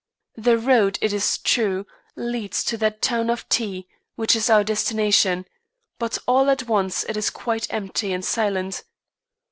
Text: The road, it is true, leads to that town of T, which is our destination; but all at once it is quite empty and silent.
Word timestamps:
The 0.35 0.57
road, 0.57 0.97
it 0.99 1.13
is 1.13 1.37
true, 1.37 1.85
leads 2.15 2.63
to 2.63 2.77
that 2.77 3.03
town 3.03 3.29
of 3.29 3.47
T, 3.49 3.87
which 4.15 4.35
is 4.35 4.49
our 4.49 4.63
destination; 4.63 5.45
but 5.99 6.17
all 6.27 6.49
at 6.49 6.63
once 6.63 7.03
it 7.03 7.15
is 7.15 7.29
quite 7.29 7.71
empty 7.71 8.11
and 8.11 8.25
silent. 8.25 8.83